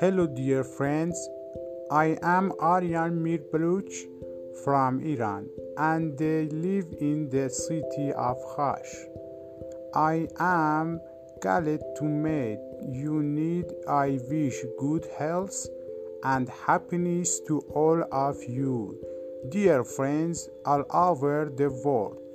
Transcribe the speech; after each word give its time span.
Hello, 0.00 0.28
dear 0.28 0.62
friends. 0.62 1.28
I 1.90 2.16
am 2.22 2.52
Aryan 2.60 3.20
Mir 3.20 3.40
Baluch 3.52 3.96
from 4.62 5.00
Iran 5.04 5.48
and 5.76 6.20
I 6.20 6.46
live 6.52 6.86
in 7.00 7.28
the 7.30 7.48
city 7.50 8.12
of 8.12 8.36
Khash. 8.54 8.92
I 9.94 10.28
am 10.38 11.00
glad 11.40 11.82
to 11.96 12.04
meet 12.04 12.60
you. 12.92 13.24
Need 13.24 13.66
I 13.88 14.20
wish 14.30 14.62
good 14.78 15.04
health 15.18 15.66
and 16.22 16.48
happiness 16.48 17.40
to 17.48 17.58
all 17.82 18.04
of 18.12 18.36
you, 18.44 18.96
dear 19.48 19.82
friends 19.82 20.48
all 20.64 20.84
over 20.92 21.52
the 21.56 21.70
world. 21.84 22.27